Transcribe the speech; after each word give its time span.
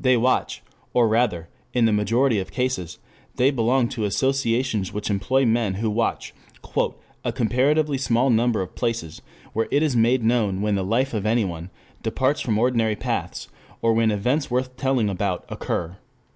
They 0.00 0.16
watch, 0.16 0.64
or 0.92 1.06
rather 1.06 1.48
in 1.72 1.84
the 1.84 1.92
majority 1.92 2.40
of 2.40 2.50
cases 2.50 2.98
they 3.36 3.52
belong 3.52 3.88
to 3.90 4.02
associations 4.06 4.92
which 4.92 5.08
employ 5.08 5.46
men 5.46 5.74
who 5.74 5.88
watch 5.88 6.34
"a 7.24 7.30
comparatively 7.32 7.96
small 7.96 8.28
number 8.28 8.60
of 8.60 8.74
places 8.74 9.22
where 9.52 9.68
it 9.70 9.84
is 9.84 9.94
made 9.94 10.24
known 10.24 10.62
when 10.62 10.74
the 10.74 10.82
life 10.82 11.14
of 11.14 11.24
anyone... 11.24 11.70
departs 12.02 12.40
from 12.40 12.58
ordinary 12.58 12.96
paths, 12.96 13.46
or 13.80 13.92
when 13.94 14.10
events 14.10 14.50
worth 14.50 14.76
telling 14.76 15.08
about 15.08 15.44
occur. 15.48 15.96